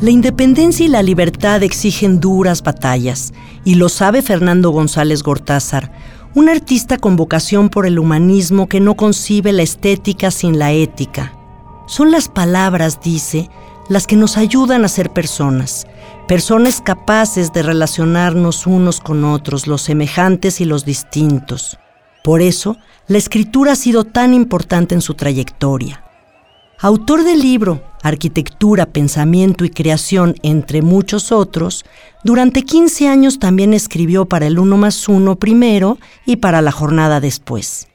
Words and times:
La 0.00 0.08
independencia 0.08 0.86
y 0.86 0.88
la 0.88 1.02
libertad 1.02 1.62
exigen 1.62 2.20
duras 2.20 2.62
batallas, 2.62 3.34
y 3.66 3.74
lo 3.74 3.90
sabe 3.90 4.22
Fernando 4.22 4.70
González 4.70 5.22
Gortázar, 5.22 5.92
un 6.34 6.48
artista 6.48 6.96
con 6.96 7.16
vocación 7.16 7.68
por 7.68 7.84
el 7.84 7.98
humanismo 7.98 8.66
que 8.66 8.80
no 8.80 8.94
concibe 8.94 9.52
la 9.52 9.60
estética 9.60 10.30
sin 10.30 10.58
la 10.58 10.72
ética. 10.72 11.34
Son 11.86 12.10
las 12.10 12.30
palabras, 12.30 13.02
dice, 13.02 13.50
las 13.90 14.06
que 14.06 14.16
nos 14.16 14.38
ayudan 14.38 14.86
a 14.86 14.88
ser 14.88 15.10
personas, 15.10 15.86
personas 16.26 16.80
capaces 16.80 17.52
de 17.52 17.62
relacionarnos 17.62 18.66
unos 18.66 19.00
con 19.00 19.22
otros, 19.26 19.66
los 19.66 19.82
semejantes 19.82 20.62
y 20.62 20.64
los 20.64 20.86
distintos. 20.86 21.78
Por 22.24 22.40
eso, 22.40 22.78
la 23.06 23.18
escritura 23.18 23.72
ha 23.72 23.76
sido 23.76 24.04
tan 24.04 24.32
importante 24.32 24.94
en 24.94 25.02
su 25.02 25.12
trayectoria. 25.12 26.02
Autor 26.78 27.22
del 27.22 27.40
libro 27.40 27.89
Arquitectura, 28.02 28.86
Pensamiento 28.86 29.64
y 29.64 29.70
Creación, 29.70 30.34
entre 30.42 30.82
muchos 30.82 31.32
otros, 31.32 31.84
durante 32.24 32.62
15 32.62 33.08
años 33.08 33.38
también 33.38 33.74
escribió 33.74 34.26
para 34.26 34.46
el 34.46 34.58
Uno 34.58 34.76
más 34.76 35.08
Uno 35.08 35.36
primero 35.36 35.98
y 36.26 36.36
para 36.36 36.62
la 36.62 36.72
jornada 36.72 37.20
después. 37.20 37.88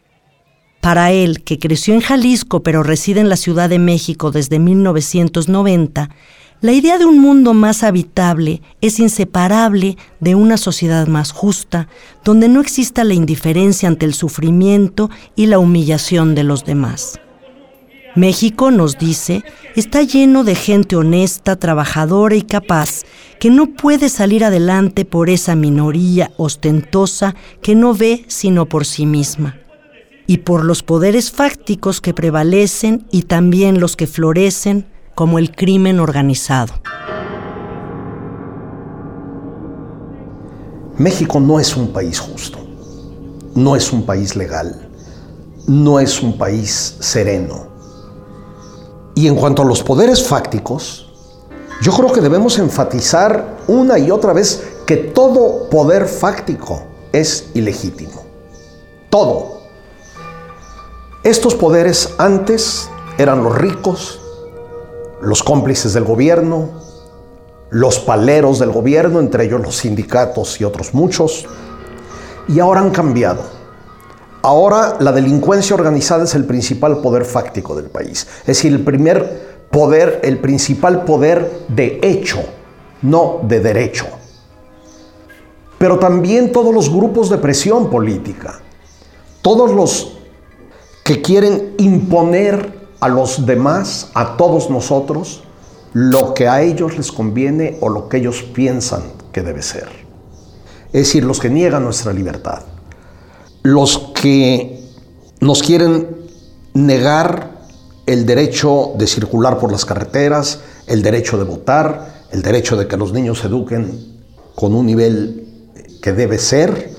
Para 0.81 1.12
él, 1.12 1.44
que 1.44 1.58
creció 1.58 1.95
en 1.95 2.02
Jalisco 2.02 2.62
pero 2.62 2.84
reside 2.84 3.20
en 3.20 3.30
la 3.30 3.38
Ciudad 3.38 3.70
de 3.70 3.80
México 3.80 4.31
desde 4.31 4.59
1990, 4.59 6.09
la 6.62 6.72
idea 6.72 6.97
de 6.97 7.06
un 7.06 7.19
mundo 7.19 7.53
más 7.53 7.84
habitable 7.84 8.62
es 8.81 9.00
inseparable 9.00 9.97
de 10.19 10.36
una 10.36 10.58
sociedad 10.58 11.06
más 11.08 11.31
justa, 11.31 11.88
donde 12.23 12.47
no 12.47 12.62
exista 12.62 13.03
la 13.03 13.14
indiferencia 13.14 13.90
ante 13.90 14.06
el 14.06 14.14
sufrimiento 14.14 15.09
y 15.36 15.47
la 15.47 15.59
humillación 15.59 16.34
de 16.34 16.44
los 16.44 16.64
demás. 16.66 17.19
México, 18.16 18.72
nos 18.72 18.98
dice, 18.98 19.44
está 19.76 20.02
lleno 20.02 20.46
de 20.46 20.56
gente 20.56 20.96
honesta, 20.96 21.58
trabajadora 21.58 22.36
y 22.36 22.44
capaz, 22.44 23.02
que 23.40 23.50
no 23.50 23.68
puede 23.76 24.08
salir 24.08 24.46
adelante 24.46 25.04
por 25.04 25.30
esa 25.30 25.56
minoría 25.56 26.32
ostentosa 26.38 27.36
que 27.62 27.76
no 27.76 27.94
ve 27.94 28.24
sino 28.28 28.68
por 28.68 28.86
sí 28.86 29.06
misma, 29.06 29.58
y 30.28 30.38
por 30.40 30.64
los 30.64 30.82
poderes 30.82 31.30
fácticos 31.30 32.00
que 32.00 32.14
prevalecen 32.14 33.06
y 33.12 33.24
también 33.24 33.81
los 33.81 33.98
que 33.98 34.08
florecen, 34.08 34.86
como 35.14 35.38
el 35.38 35.52
crimen 35.52 36.00
organizado. 36.00 36.74
México 40.98 41.42
no 41.42 41.59
es 41.59 41.75
un 41.75 41.92
país 41.92 42.20
justo, 42.20 42.59
no 43.56 43.75
es 43.75 43.92
un 43.92 44.06
país 44.06 44.38
legal, 44.38 44.90
no 45.68 46.00
es 46.00 46.22
un 46.22 46.38
país 46.38 46.96
sereno. 47.02 47.75
Y 49.16 49.28
en 49.28 49.36
cuanto 49.36 49.62
a 49.62 49.66
los 49.66 49.81
poderes 49.81 50.28
fácticos, 50.28 51.08
yo 51.81 51.94
creo 51.94 52.12
que 52.12 52.22
debemos 52.22 52.59
enfatizar 52.59 53.58
una 53.68 53.98
y 53.98 54.12
otra 54.12 54.34
vez 54.34 54.64
que 54.86 54.98
todo 54.98 55.70
poder 55.70 56.06
fáctico 56.06 56.84
es 57.12 57.50
ilegítimo. 57.54 58.24
Todo. 59.09 59.62
Estos 61.24 61.56
poderes 61.56 62.14
antes 62.18 62.90
eran 63.18 63.44
los 63.44 63.58
ricos, 63.58 64.20
los 65.22 65.42
cómplices 65.42 65.94
del 65.94 66.04
gobierno, 66.04 66.70
los 67.70 68.00
paleros 68.00 68.59
del 68.59 68.72
gobierno, 68.72 69.20
entre 69.20 69.46
ellos 69.46 69.62
los 69.62 69.78
sindicatos 69.78 70.59
y 70.59 70.66
otros 70.66 70.94
muchos, 70.94 71.46
y 72.48 72.59
ahora 72.59 72.81
han 72.81 72.92
cambiado. 72.92 73.55
Ahora 74.45 74.97
la 75.00 75.11
delincuencia 75.11 75.75
organizada 75.75 76.25
es 76.25 76.35
el 76.35 76.45
principal 76.45 77.00
poder 77.00 77.25
fáctico 77.25 77.75
del 77.75 77.89
país. 77.89 78.28
Es 78.41 78.45
decir, 78.45 78.73
el 78.73 78.83
primer 78.83 79.66
poder, 79.72 80.19
el 80.23 80.38
principal 80.38 81.03
poder 81.03 81.63
de 81.67 82.00
hecho, 82.03 82.44
no 83.01 83.39
de 83.41 83.59
derecho. 83.59 84.06
Pero 85.79 85.97
también 85.97 86.51
todos 86.51 86.72
los 86.75 86.94
grupos 86.94 87.31
de 87.31 87.39
presión 87.39 87.89
política, 87.89 88.59
todos 89.41 89.72
los 89.72 90.19
que 91.03 91.23
quieren 91.23 91.73
imponer 91.79 92.88
a 93.00 93.07
los 93.07 93.47
demás, 93.47 94.12
a 94.13 94.38
todos 94.38 94.69
nosotros, 94.69 95.44
lo 95.94 96.35
que 96.35 96.47
a 96.47 96.62
ellos 96.62 96.95
les 96.97 97.12
conviene 97.12 97.79
o 97.81 97.89
lo 97.89 98.09
que 98.09 98.17
ellos 98.17 98.44
piensan 98.44 99.06
que 99.31 99.41
debe 99.41 99.63
ser. 99.63 99.89
Es 100.94 101.07
decir, 101.07 101.23
los 101.23 101.39
que 101.39 101.50
niegan 101.50 101.83
nuestra 101.83 102.13
libertad 102.13 102.75
los 103.66 103.98
que 104.14 104.80
nos 105.40 105.64
quieren 105.64 106.08
negar 106.76 107.50
el 108.06 108.28
derecho 108.28 108.94
de 108.96 109.08
circular 109.08 109.58
por 109.58 109.72
las 109.72 109.86
carreteras, 109.86 110.59
el 110.86 111.02
derecho 111.02 111.40
de 111.40 111.46
votar, 111.46 112.28
el 112.30 112.44
derecho 112.44 112.78
de 112.78 112.88
que 112.88 112.96
los 112.96 113.12
niños 113.12 113.40
se 113.40 113.48
eduquen 113.48 114.22
con 114.54 114.75
un 114.75 114.86
nivel 114.86 115.48
que 116.00 116.14
debe 116.14 116.38
ser, 116.38 116.92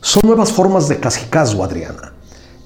son 0.00 0.22
nuevas 0.26 0.52
formas 0.52 0.88
de 0.88 1.00
cacicazgo, 1.00 1.64
Adriana. 1.64 2.12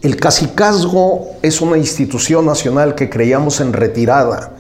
El 0.03 0.17
cacicazgo 0.17 1.31
es 1.41 1.63
una 1.63 1.79
institución 1.79 2.45
nacional 2.45 2.95
que 2.95 3.09
creíamos 3.09 3.63
en 3.63 3.73
retirada. 3.73 4.53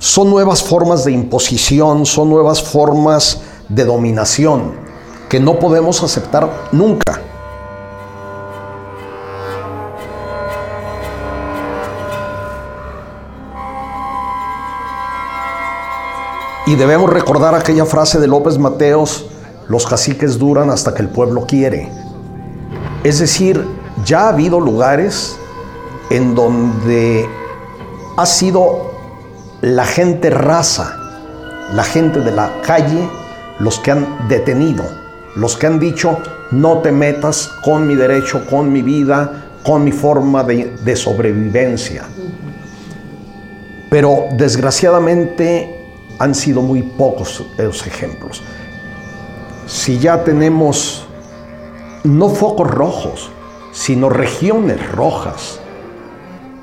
Son 0.00 0.28
nuevas 0.30 0.64
formas 0.64 1.04
de 1.04 1.12
imposición, 1.12 2.06
son 2.06 2.28
nuevas 2.28 2.60
formas 2.60 3.38
de 3.68 3.84
dominación 3.84 4.72
que 5.28 5.38
no 5.38 5.60
podemos 5.60 6.02
aceptar 6.02 6.70
nunca. 6.72 7.27
Y 16.68 16.76
debemos 16.76 17.08
recordar 17.08 17.54
aquella 17.54 17.86
frase 17.86 18.20
de 18.20 18.26
López 18.26 18.58
Mateos, 18.58 19.24
los 19.68 19.86
caciques 19.86 20.38
duran 20.38 20.68
hasta 20.68 20.92
que 20.92 21.00
el 21.00 21.08
pueblo 21.08 21.46
quiere. 21.46 21.90
Es 23.04 23.20
decir, 23.20 23.64
ya 24.04 24.26
ha 24.26 24.28
habido 24.28 24.60
lugares 24.60 25.38
en 26.10 26.34
donde 26.34 27.26
ha 28.18 28.26
sido 28.26 28.90
la 29.62 29.86
gente 29.86 30.28
raza, 30.28 30.94
la 31.72 31.84
gente 31.84 32.20
de 32.20 32.32
la 32.32 32.60
calle, 32.60 33.08
los 33.60 33.78
que 33.78 33.92
han 33.92 34.28
detenido, 34.28 34.84
los 35.36 35.56
que 35.56 35.68
han 35.68 35.80
dicho, 35.80 36.18
no 36.50 36.80
te 36.80 36.92
metas 36.92 37.50
con 37.64 37.86
mi 37.86 37.94
derecho, 37.94 38.44
con 38.44 38.70
mi 38.70 38.82
vida, 38.82 39.52
con 39.64 39.84
mi 39.84 39.92
forma 39.92 40.44
de, 40.44 40.76
de 40.84 40.96
sobrevivencia. 40.96 42.04
Pero 43.88 44.26
desgraciadamente 44.36 45.77
han 46.18 46.34
sido 46.34 46.62
muy 46.62 46.82
pocos 46.82 47.44
los 47.56 47.86
ejemplos. 47.86 48.42
Si 49.66 49.98
ya 49.98 50.24
tenemos 50.24 51.06
no 52.04 52.28
focos 52.28 52.70
rojos, 52.70 53.30
sino 53.72 54.08
regiones 54.08 54.90
rojas, 54.92 55.60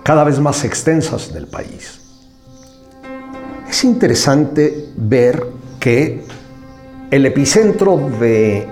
cada 0.04 0.24
vez 0.24 0.40
más 0.40 0.64
extensas 0.64 1.34
del 1.34 1.48
país. 1.48 2.00
Es 3.68 3.84
interesante 3.84 4.90
ver 4.96 5.46
que 5.80 6.24
el 7.12 7.26
epicentro 7.26 8.10
de 8.20 8.68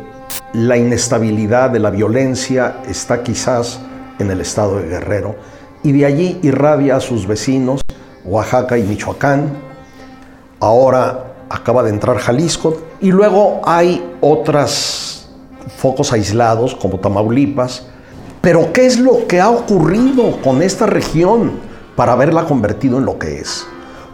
la 0.54 0.78
inestabilidad, 0.78 1.70
de 1.70 1.80
la 1.80 1.90
violencia, 1.90 2.78
está 2.88 3.24
quizás 3.24 3.80
en 4.20 4.30
el 4.32 4.42
estado 4.42 4.78
de 4.78 4.88
Guerrero, 4.88 5.36
y 5.84 5.92
de 5.92 6.06
allí 6.06 6.40
irradia 6.44 6.96
a 6.96 7.00
sus 7.00 7.28
vecinos, 7.28 7.82
Oaxaca 8.24 8.78
y 8.78 8.84
Michoacán, 8.84 9.73
ahora 10.64 11.34
acaba 11.50 11.84
de 11.84 11.90
entrar 11.90 12.18
Jalisco 12.18 12.78
y 13.02 13.12
luego 13.12 13.62
hay 13.64 14.04
otras 14.22 15.28
focos 15.78 16.14
aislados 16.14 16.74
como 16.76 17.00
Tamaulipas, 17.00 17.86
pero 18.42 18.72
¿qué 18.72 18.86
es 18.86 19.00
lo 19.00 19.28
que 19.28 19.42
ha 19.42 19.50
ocurrido 19.50 20.42
con 20.42 20.62
esta 20.62 20.86
región 20.86 21.52
para 21.96 22.14
haberla 22.14 22.46
convertido 22.46 22.98
en 22.98 23.06
lo 23.06 23.20
que 23.20 23.40
es? 23.40 23.66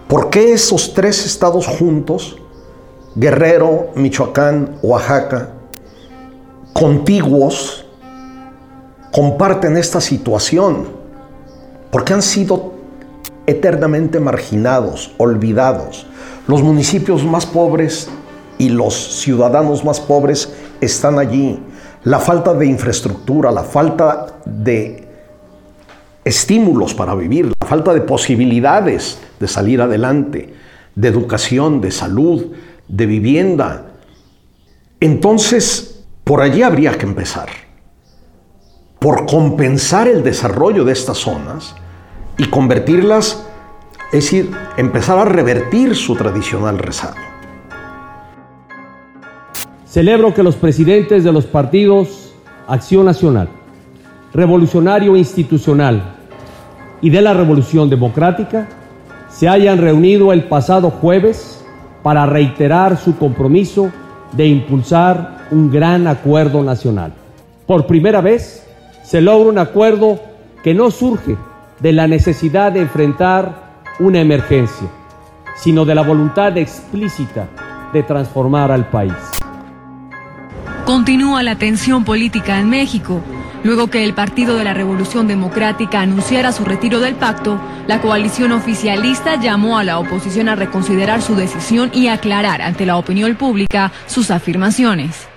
¿Por 0.08 0.30
qué 0.30 0.54
esos 0.54 0.94
tres 0.94 1.26
estados 1.26 1.68
juntos, 1.68 2.38
Guerrero, 3.16 3.90
Michoacán, 3.96 4.78
Oaxaca, 4.82 5.50
contiguos, 6.74 7.86
comparten 9.12 9.78
esta 9.78 10.02
situación? 10.02 10.88
Porque 11.92 12.14
han 12.14 12.24
sido 12.24 12.79
eternamente 13.50 14.20
marginados, 14.20 15.12
olvidados. 15.18 16.06
Los 16.48 16.62
municipios 16.62 17.26
más 17.26 17.46
pobres 17.46 18.08
y 18.60 18.70
los 18.70 18.94
ciudadanos 19.22 19.84
más 19.84 20.00
pobres 20.00 20.54
están 20.80 21.18
allí. 21.18 21.60
La 22.04 22.20
falta 22.20 22.54
de 22.54 22.68
infraestructura, 22.68 23.52
la 23.52 23.64
falta 23.64 24.28
de 24.46 25.08
estímulos 26.24 26.94
para 26.94 27.16
vivir, 27.16 27.48
la 27.48 27.68
falta 27.68 27.94
de 27.94 28.02
posibilidades 28.02 29.18
de 29.40 29.48
salir 29.48 29.82
adelante, 29.82 30.54
de 30.94 31.08
educación, 31.08 31.82
de 31.82 31.92
salud, 31.92 32.54
de 32.88 33.06
vivienda. 33.08 33.86
Entonces, 35.00 36.04
por 36.24 36.42
allí 36.42 36.62
habría 36.62 36.92
que 36.98 37.06
empezar, 37.06 37.50
por 39.00 39.26
compensar 39.26 40.08
el 40.08 40.22
desarrollo 40.24 40.86
de 40.86 40.94
estas 40.94 41.18
zonas 41.18 41.74
y 42.40 42.46
convertirlas, 42.46 43.46
es 44.08 44.24
decir, 44.24 44.50
empezar 44.78 45.20
a 45.20 45.26
revertir 45.26 45.96
su 45.96 46.16
tradicional 46.16 46.80
rezago. 46.80 47.18
Celebro 49.86 50.34
que 50.34 50.42
los 50.42 50.56
presidentes 50.56 51.24
de 51.24 51.32
los 51.32 51.46
partidos 51.46 52.34
Acción 52.68 53.06
Nacional, 53.06 53.50
Revolucionario 54.34 55.18
Institucional 55.18 56.16
y 57.02 57.10
de 57.10 57.22
la 57.22 57.34
Revolución 57.34 57.90
Democrática 57.90 58.70
se 59.30 59.50
hayan 59.50 59.80
reunido 59.80 60.32
el 60.32 60.46
pasado 60.46 60.92
jueves 60.92 61.66
para 62.04 62.26
reiterar 62.26 62.98
su 62.98 63.18
compromiso 63.18 63.92
de 64.32 64.48
impulsar 64.48 65.48
un 65.52 65.70
gran 65.72 66.08
acuerdo 66.08 66.64
nacional. 66.64 67.12
Por 67.66 67.86
primera 67.86 68.22
vez 68.22 68.66
se 69.04 69.20
logra 69.20 69.50
un 69.50 69.58
acuerdo 69.58 70.20
que 70.64 70.74
no 70.74 70.90
surge 70.90 71.36
de 71.80 71.94
la 71.94 72.08
necesidad 72.08 72.72
de 72.72 72.82
enfrentar 72.82 73.84
una 74.00 74.20
emergencia, 74.20 74.88
sino 75.56 75.86
de 75.86 75.96
la 75.96 76.02
voluntad 76.02 76.58
explícita 76.58 77.48
de 77.94 78.04
transformar 78.04 78.72
al 78.72 78.90
país. 78.90 79.14
Continúa 80.86 81.44
la 81.44 81.56
tensión 81.56 82.04
política 82.04 82.60
en 82.60 82.70
México 82.70 83.22
Luego 83.64 83.88
que 83.88 84.06
el 84.06 84.14
Partido 84.14 84.56
de 84.56 84.64
la 84.64 84.74
Revolución 84.74 85.28
Democrática 85.28 86.02
anunciara 86.02 86.52
su 86.52 86.64
retiro 86.64 87.00
del 87.00 87.16
pacto, 87.16 87.60
la 87.88 88.00
coalición 88.00 88.54
oficialista 88.54 89.36
llamó 89.36 89.78
a 89.78 89.84
la 89.84 90.00
oposición 90.00 90.48
a 90.48 90.56
reconsiderar 90.56 91.22
su 91.22 91.36
decisión 91.36 91.92
y 91.94 92.08
aclarar 92.08 92.62
ante 92.62 92.86
la 92.86 92.98
opinión 92.98 93.36
pública 93.36 93.92
sus 94.08 94.32
afirmaciones. 94.32 95.28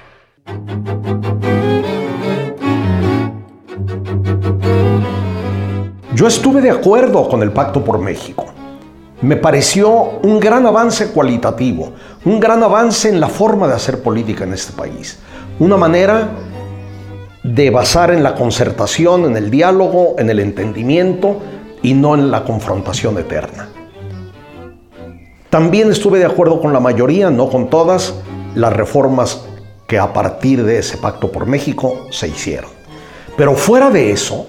Yo 6.23 6.29
estuve 6.29 6.61
de 6.61 6.71
acuerdo 6.71 7.29
con 7.29 7.43
el 7.43 7.51
Pacto 7.51 7.83
por 7.83 7.99
México. 7.99 8.47
Me 9.23 9.35
pareció 9.35 10.21
un 10.23 10.39
gran 10.39 10.65
avance 10.65 11.09
cualitativo, 11.09 11.95
un 12.25 12.39
gran 12.39 12.63
avance 12.63 13.09
en 13.09 13.19
la 13.19 13.27
forma 13.27 13.67
de 13.67 13.75
hacer 13.75 14.05
política 14.05 14.45
en 14.45 14.53
este 14.53 14.73
país. 14.73 15.19
Una 15.59 15.77
manera 15.77 16.29
de 17.43 17.71
basar 17.71 18.13
en 18.13 18.23
la 18.23 18.37
concertación, 18.37 19.25
en 19.25 19.37
el 19.37 19.51
diálogo, 19.51 20.15
en 20.17 20.31
el 20.31 20.39
entendimiento 20.39 21.41
y 21.83 21.93
no 21.95 22.15
en 22.15 22.31
la 22.31 22.45
confrontación 22.45 23.19
eterna. 23.19 23.71
También 25.51 25.91
estuve 25.91 26.21
de 26.21 26.27
acuerdo 26.27 26.61
con 26.61 26.73
la 26.73 26.79
mayoría, 26.79 27.31
no 27.31 27.51
con 27.51 27.69
todas, 27.69 28.15
las 28.55 28.73
reformas 28.73 29.45
que 29.89 29.99
a 29.99 30.13
partir 30.13 30.63
de 30.63 30.79
ese 30.79 30.99
pacto 30.99 31.33
por 31.33 31.47
México 31.47 32.07
se 32.13 32.29
hicieron. 32.29 32.71
Pero 33.37 33.57
fuera 33.57 33.91
de 33.91 34.13
eso, 34.13 34.47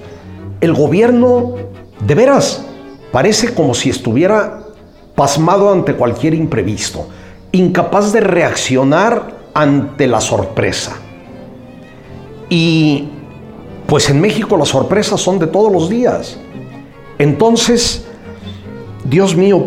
el 0.64 0.74
gobierno 0.74 1.56
de 2.08 2.16
veras 2.16 2.64
parece 3.12 3.54
como 3.54 3.74
si 3.74 3.90
estuviera 3.90 4.62
pasmado 5.14 5.74
ante 5.74 5.94
cualquier 5.94 6.34
imprevisto, 6.34 7.06
incapaz 7.52 8.14
de 8.14 8.22
reaccionar 8.22 9.40
ante 9.54 10.08
la 10.08 10.22
sorpresa. 10.22 10.96
Y 12.48 13.10
pues 13.88 14.10
en 14.10 14.22
México 14.22 14.56
las 14.56 14.70
sorpresas 14.70 15.20
son 15.20 15.38
de 15.38 15.48
todos 15.48 15.70
los 15.70 15.90
días. 15.90 16.38
Entonces, 17.20 18.06
Dios 19.04 19.36
mío, 19.36 19.66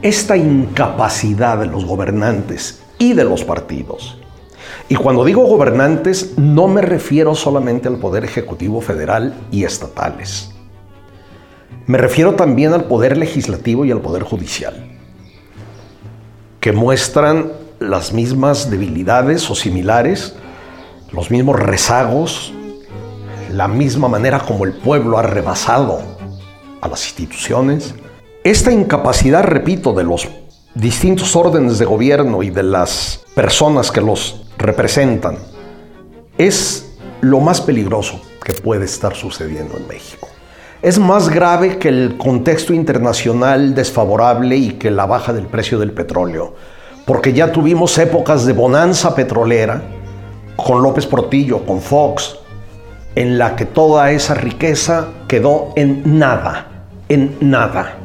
esta 0.00 0.36
incapacidad 0.36 1.58
de 1.58 1.66
los 1.66 1.84
gobernantes 1.84 2.82
y 3.00 3.14
de 3.14 3.24
los 3.24 3.42
partidos. 3.42 4.16
Y 4.88 4.94
cuando 4.94 5.24
digo 5.24 5.44
gobernantes, 5.44 6.38
no 6.38 6.68
me 6.68 6.80
refiero 6.80 7.34
solamente 7.34 7.88
al 7.88 7.96
Poder 7.96 8.24
Ejecutivo 8.24 8.80
Federal 8.80 9.34
y 9.50 9.64
estatales. 9.64 10.50
Me 11.86 11.98
refiero 11.98 12.34
también 12.34 12.72
al 12.72 12.84
Poder 12.84 13.16
Legislativo 13.16 13.84
y 13.84 13.90
al 13.90 14.00
Poder 14.00 14.22
Judicial, 14.22 14.98
que 16.60 16.72
muestran 16.72 17.52
las 17.78 18.12
mismas 18.12 18.70
debilidades 18.70 19.50
o 19.50 19.54
similares 19.54 20.34
los 21.12 21.30
mismos 21.30 21.58
rezagos, 21.58 22.52
la 23.52 23.68
misma 23.68 24.08
manera 24.08 24.40
como 24.40 24.64
el 24.64 24.74
pueblo 24.74 25.18
ha 25.18 25.22
rebasado 25.22 26.00
a 26.80 26.88
las 26.88 27.06
instituciones. 27.06 27.94
Esta 28.44 28.72
incapacidad, 28.72 29.42
repito, 29.42 29.92
de 29.92 30.04
los 30.04 30.28
distintos 30.74 31.34
órdenes 31.34 31.78
de 31.78 31.84
gobierno 31.84 32.42
y 32.42 32.50
de 32.50 32.62
las 32.62 33.24
personas 33.34 33.90
que 33.90 34.00
los 34.00 34.45
representan 34.58 35.38
es 36.38 36.96
lo 37.20 37.40
más 37.40 37.60
peligroso 37.60 38.20
que 38.42 38.52
puede 38.52 38.84
estar 38.84 39.14
sucediendo 39.14 39.76
en 39.76 39.88
México. 39.88 40.28
Es 40.82 40.98
más 40.98 41.28
grave 41.28 41.78
que 41.78 41.88
el 41.88 42.16
contexto 42.16 42.72
internacional 42.72 43.74
desfavorable 43.74 44.56
y 44.56 44.72
que 44.72 44.90
la 44.90 45.06
baja 45.06 45.32
del 45.32 45.46
precio 45.46 45.78
del 45.78 45.92
petróleo, 45.92 46.54
porque 47.06 47.32
ya 47.32 47.50
tuvimos 47.50 47.96
épocas 47.98 48.44
de 48.44 48.52
bonanza 48.52 49.14
petrolera 49.14 49.82
con 50.54 50.82
López 50.82 51.06
Portillo, 51.06 51.64
con 51.64 51.80
Fox, 51.80 52.36
en 53.14 53.38
la 53.38 53.56
que 53.56 53.64
toda 53.64 54.10
esa 54.10 54.34
riqueza 54.34 55.08
quedó 55.26 55.72
en 55.76 56.18
nada, 56.18 56.86
en 57.08 57.36
nada. 57.40 57.96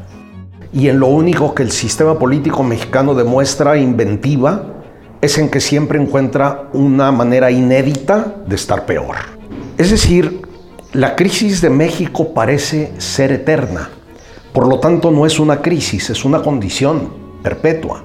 Y 0.73 0.87
en 0.87 0.99
lo 0.99 1.07
único 1.07 1.53
que 1.53 1.63
el 1.63 1.71
sistema 1.71 2.17
político 2.17 2.63
mexicano 2.63 3.13
demuestra 3.13 3.77
inventiva 3.77 4.80
es 5.21 5.37
en 5.37 5.49
que 5.49 5.59
siempre 5.59 6.01
encuentra 6.01 6.69
una 6.73 7.11
manera 7.11 7.51
inédita 7.51 8.35
de 8.45 8.55
estar 8.55 8.85
peor. 8.85 9.15
Es 9.77 9.91
decir, 9.91 10.41
la 10.93 11.15
crisis 11.15 11.61
de 11.61 11.69
México 11.69 12.33
parece 12.33 12.91
ser 12.97 13.31
eterna. 13.31 13.89
Por 14.51 14.67
lo 14.67 14.79
tanto, 14.79 15.11
no 15.11 15.25
es 15.25 15.39
una 15.39 15.61
crisis, 15.61 16.09
es 16.09 16.25
una 16.25 16.41
condición 16.41 17.13
perpetua. 17.43 18.03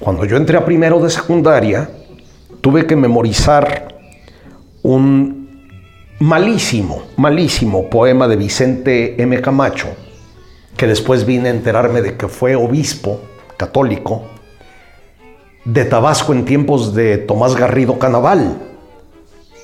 Cuando 0.00 0.24
yo 0.24 0.36
entré 0.36 0.58
a 0.58 0.64
primero 0.64 1.00
de 1.00 1.08
secundaria, 1.08 1.88
tuve 2.60 2.86
que 2.86 2.96
memorizar 2.96 3.96
un 4.82 5.72
malísimo, 6.18 7.04
malísimo 7.16 7.88
poema 7.88 8.28
de 8.28 8.36
Vicente 8.36 9.22
M. 9.22 9.40
Camacho, 9.40 9.88
que 10.76 10.86
después 10.86 11.24
vine 11.24 11.48
a 11.48 11.52
enterarme 11.52 12.02
de 12.02 12.16
que 12.16 12.28
fue 12.28 12.54
obispo 12.54 13.20
católico 13.56 14.35
de 15.66 15.84
Tabasco 15.84 16.32
en 16.32 16.46
tiempos 16.46 16.94
de 16.94 17.18
Tomás 17.18 17.54
Garrido 17.54 17.98
Canaval. 17.98 18.56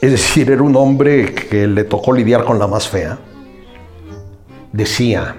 Es 0.03 0.11
decir, 0.11 0.51
era 0.51 0.63
un 0.63 0.77
hombre 0.77 1.33
que 1.35 1.67
le 1.67 1.85
tocó 1.85 2.13
lidiar 2.13 2.45
con 2.45 2.59
la 2.59 2.67
más 2.67 2.87
fea. 2.87 3.19
Decía, 4.71 5.37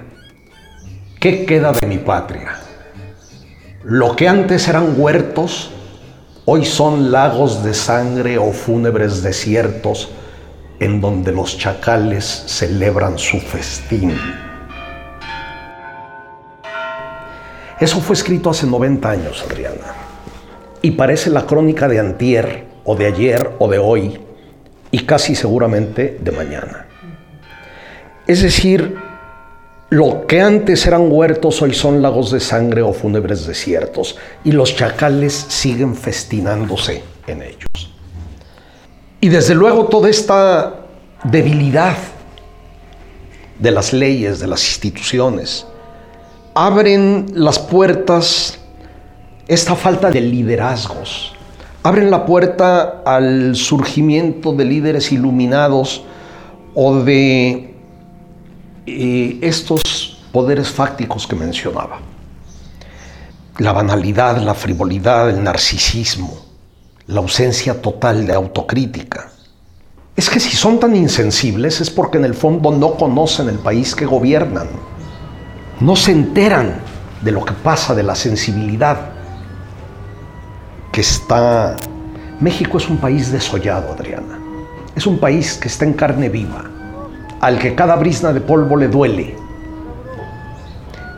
¿qué 1.19 1.45
queda 1.45 1.71
de 1.71 1.85
mi 1.85 1.99
patria? 1.99 2.55
Lo 3.83 4.15
que 4.15 4.27
antes 4.27 4.67
eran 4.67 4.95
huertos, 4.97 5.69
Hoy 6.45 6.65
son 6.65 7.09
lagos 7.09 7.63
de 7.63 7.73
sangre 7.73 8.37
o 8.37 8.51
fúnebres 8.51 9.23
desiertos 9.23 10.09
en 10.77 10.99
donde 10.99 11.31
los 11.31 11.57
chacales 11.57 12.25
celebran 12.47 13.17
su 13.17 13.39
festín. 13.39 14.13
Eso 17.79 18.01
fue 18.01 18.15
escrito 18.15 18.49
hace 18.49 18.67
90 18.67 19.09
años, 19.09 19.45
Adriana. 19.49 20.02
Y 20.83 20.91
parece 20.91 21.31
la 21.31 21.47
crónica 21.47 21.87
de 21.87 21.99
antier, 21.99 22.65
o 22.83 22.95
de 22.95 23.07
ayer, 23.07 23.49
o 23.57 23.67
de 23.67 23.79
hoy, 23.79 24.19
y 24.91 24.99
casi 24.99 25.33
seguramente 25.33 26.19
de 26.21 26.31
mañana. 26.31 26.85
Es 28.27 28.43
decir, 28.43 28.95
lo 29.89 30.27
que 30.27 30.41
antes 30.41 30.85
eran 30.85 31.11
huertos 31.11 31.61
hoy 31.61 31.73
son 31.73 32.01
lagos 32.01 32.31
de 32.31 32.39
sangre 32.39 32.81
o 32.81 32.93
fúnebres 32.93 33.45
desiertos 33.45 34.17
y 34.43 34.51
los 34.51 34.75
chacales 34.75 35.33
siguen 35.33 35.95
festinándose 35.95 37.03
en 37.27 37.43
ellos. 37.43 37.93
Y 39.21 39.29
desde 39.29 39.55
luego 39.55 39.85
toda 39.85 40.09
esta 40.09 40.81
debilidad 41.23 41.95
de 43.59 43.71
las 43.71 43.93
leyes, 43.93 44.39
de 44.39 44.47
las 44.47 44.67
instituciones, 44.67 45.65
abren 46.53 47.27
las 47.33 47.59
puertas, 47.59 48.59
esta 49.47 49.75
falta 49.75 50.09
de 50.09 50.21
liderazgos, 50.21 51.33
abren 51.83 52.09
la 52.09 52.25
puerta 52.25 53.01
al 53.05 53.55
surgimiento 53.55 54.53
de 54.53 54.63
líderes 54.63 55.11
iluminados 55.11 56.03
o 56.73 56.95
de 56.95 57.75
eh, 58.85 59.39
estos 59.41 60.23
poderes 60.31 60.69
fácticos 60.69 61.27
que 61.27 61.35
mencionaba. 61.35 61.99
La 63.57 63.73
banalidad, 63.73 64.37
la 64.37 64.53
frivolidad, 64.53 65.29
el 65.29 65.43
narcisismo, 65.43 66.33
la 67.07 67.19
ausencia 67.19 67.81
total 67.81 68.25
de 68.25 68.33
autocrítica. 68.33 69.29
Es 70.15 70.29
que 70.29 70.39
si 70.39 70.55
son 70.55 70.79
tan 70.79 70.95
insensibles 70.95 71.81
es 71.81 71.89
porque 71.89 72.17
en 72.17 72.25
el 72.25 72.33
fondo 72.33 72.71
no 72.71 72.95
conocen 72.95 73.49
el 73.49 73.59
país 73.59 73.93
que 73.93 74.05
gobiernan. 74.05 74.67
No 75.81 75.95
se 75.95 76.11
enteran 76.11 76.75
de 77.21 77.31
lo 77.31 77.43
que 77.43 77.53
pasa, 77.53 77.93
de 77.93 78.03
la 78.03 78.15
sensibilidad 78.15 79.12
que 80.93 81.01
está... 81.01 81.75
México 82.39 82.77
es 82.77 82.87
un 82.87 82.97
país 82.97 83.31
desollado, 83.31 83.91
Adriana. 83.91 84.39
Es 84.95 85.07
un 85.07 85.17
país 85.17 85.55
que 85.55 85.67
está 85.67 85.85
en 85.85 85.93
carne 85.93 86.29
viva, 86.29 86.63
al 87.41 87.57
que 87.57 87.73
cada 87.73 87.95
brisna 87.95 88.31
de 88.31 88.39
polvo 88.39 88.77
le 88.77 88.87
duele. 88.87 89.35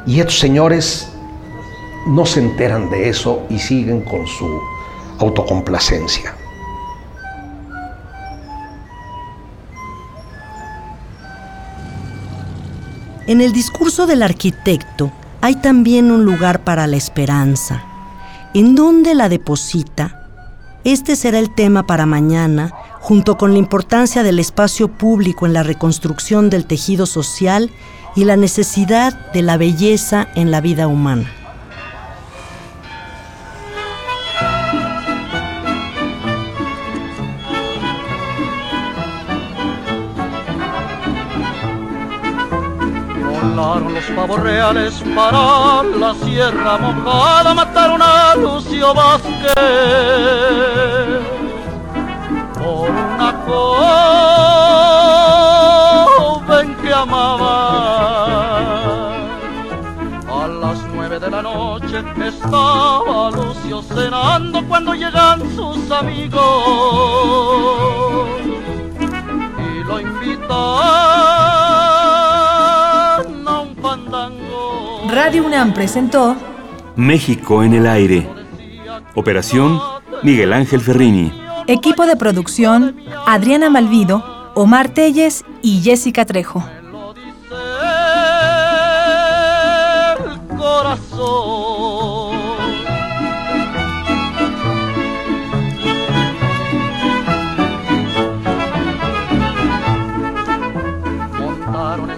Y 0.08 0.20
estos 0.20 0.40
señores 0.40 1.12
no 2.08 2.26
se 2.26 2.40
enteran 2.40 2.90
de 2.90 3.10
eso 3.10 3.46
y 3.50 3.60
siguen 3.60 4.02
con 4.02 4.26
su 4.26 4.48
autocomplacencia. 5.20 6.34
En 13.28 13.42
el 13.42 13.52
discurso 13.52 14.08
del 14.08 14.24
arquitecto 14.24 15.12
hay 15.42 15.56
también 15.56 16.12
un 16.12 16.24
lugar 16.24 16.64
para 16.64 16.88
la 16.88 16.96
esperanza. 16.96 17.84
¿En 18.56 18.74
dónde 18.74 19.16
la 19.16 19.28
deposita? 19.28 20.30
Este 20.86 21.18
será 21.18 21.40
el 21.40 21.54
tema 21.54 21.86
para 21.86 22.06
mañana, 22.06 22.72
junto 23.02 23.38
con 23.38 23.52
la 23.52 23.60
importancia 23.60 24.24
del 24.24 24.40
espacio 24.40 24.88
público 24.88 25.46
en 25.46 25.52
la 25.52 25.62
reconstrucción 25.62 26.50
del 26.50 26.66
tejido 26.66 27.06
social 27.06 27.70
y 28.16 28.24
la 28.24 28.38
necesidad 28.38 29.30
de 29.34 29.42
la 29.42 29.58
belleza 29.58 30.30
en 30.36 30.52
la 30.52 30.62
vida 30.62 30.88
humana. 30.88 31.45
Los 43.56 44.04
pavos 44.16 44.42
reales 44.42 45.02
para 45.16 45.82
la 45.84 46.14
sierra 46.26 46.78
mojada, 46.78 47.54
mataron 47.54 48.02
a 48.02 48.36
Lucio 48.36 48.94
Vázquez 48.94 49.56
por 52.54 52.90
una 52.90 53.32
joven 56.18 56.76
que 56.84 56.94
amaba. 56.94 57.86
A 60.28 60.48
las 60.48 60.78
nueve 60.94 61.18
de 61.18 61.32
la 61.32 61.42
noche 61.42 62.04
estaba 62.26 63.32
Lucio 63.32 63.82
cenando 63.84 64.68
cuando 64.68 64.94
llegan 64.94 65.40
sus 65.56 65.90
amigos 65.92 66.42
y 69.58 69.84
lo 69.88 70.02
invitan 70.02 71.55
Radio 75.16 75.46
UNAM 75.46 75.74
presentó 75.74 76.36
México 76.98 77.64
en 77.64 77.74
el 77.74 77.88
aire. 77.88 78.30
Operación 79.14 79.80
Miguel 80.24 80.52
Ángel 80.52 80.82
Ferrini. 80.82 81.32
Equipo 81.68 82.06
de 82.06 82.18
producción 82.18 82.98
Adriana 83.26 83.70
Malvido, 83.70 84.52
Omar 84.56 84.90
Telles 84.90 85.46
y 85.62 85.82
Jessica 85.82 86.26
Trejo. 86.26 86.66
Montaron 101.40 102.12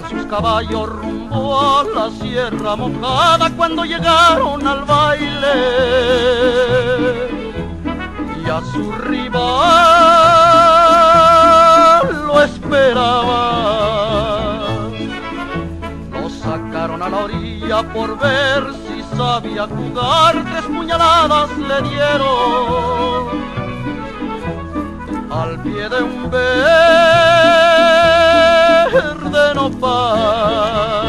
la 1.95 2.09
sierra 2.21 2.75
mojada 2.75 3.49
cuando 3.55 3.83
llegaron 3.83 4.67
al 4.67 4.83
baile. 4.85 5.57
Y 8.43 8.49
a 8.49 8.61
su 8.71 8.91
rival 8.91 9.37
lo 12.27 12.41
esperaba. 12.43 13.43
Lo 16.11 16.29
sacaron 16.29 17.01
a 17.01 17.09
la 17.09 17.17
orilla 17.17 17.83
por 17.93 18.17
ver 18.19 18.63
si 18.85 19.03
sabía 19.17 19.67
jugar, 19.67 20.43
tres 20.51 20.65
puñaladas 20.65 21.49
le 21.57 21.81
dieron. 21.89 23.47
Al 25.31 25.59
pie 25.61 25.89
de 25.89 26.01
un 26.01 26.31
verde 26.31 26.47
nopal 29.55 31.06